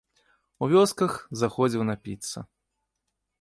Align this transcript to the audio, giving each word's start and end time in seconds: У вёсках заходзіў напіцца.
У 0.63 0.69
вёсках 0.71 1.13
заходзіў 1.41 1.85
напіцца. 1.91 2.37